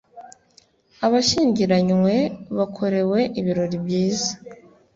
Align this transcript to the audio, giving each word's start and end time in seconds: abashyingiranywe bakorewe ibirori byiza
abashyingiranywe 1.05 2.15
bakorewe 2.57 3.19
ibirori 3.39 3.77
byiza 3.85 4.31